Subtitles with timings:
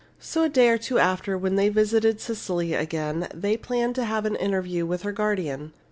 [0.19, 4.25] So a day or two after, when they visited Cecily again, they planned to have
[4.25, 5.73] an interview with her guardian.